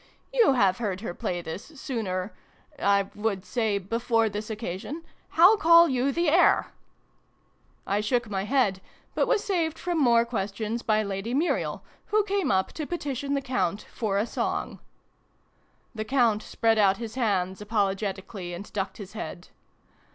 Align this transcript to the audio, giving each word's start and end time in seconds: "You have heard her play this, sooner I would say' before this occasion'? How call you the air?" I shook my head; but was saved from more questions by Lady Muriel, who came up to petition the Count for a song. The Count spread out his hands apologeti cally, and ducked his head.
"You 0.33 0.53
have 0.53 0.79
heard 0.79 1.01
her 1.01 1.13
play 1.13 1.43
this, 1.43 1.79
sooner 1.79 2.33
I 2.79 3.11
would 3.13 3.45
say' 3.45 3.77
before 3.77 4.29
this 4.29 4.49
occasion'? 4.49 5.03
How 5.37 5.57
call 5.57 5.89
you 5.89 6.11
the 6.11 6.27
air?" 6.27 6.71
I 7.85 8.01
shook 8.01 8.27
my 8.27 8.45
head; 8.45 8.81
but 9.13 9.27
was 9.27 9.43
saved 9.43 9.77
from 9.77 9.99
more 10.01 10.25
questions 10.25 10.81
by 10.81 11.03
Lady 11.03 11.35
Muriel, 11.35 11.83
who 12.07 12.23
came 12.23 12.49
up 12.51 12.71
to 12.71 12.87
petition 12.87 13.35
the 13.35 13.41
Count 13.41 13.83
for 13.93 14.17
a 14.17 14.25
song. 14.25 14.79
The 15.93 16.03
Count 16.03 16.41
spread 16.41 16.79
out 16.79 16.97
his 16.97 17.13
hands 17.13 17.61
apologeti 17.61 18.27
cally, 18.27 18.55
and 18.55 18.73
ducked 18.73 18.97
his 18.97 19.13
head. 19.13 19.49